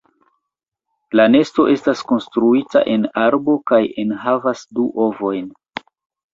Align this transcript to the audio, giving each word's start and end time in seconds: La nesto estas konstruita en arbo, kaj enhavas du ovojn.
La 1.21 1.25
nesto 1.33 1.65
estas 1.73 2.01
konstruita 2.13 2.83
en 2.95 3.07
arbo, 3.27 3.57
kaj 3.73 3.81
enhavas 4.07 4.67
du 4.81 4.91
ovojn. 5.09 5.57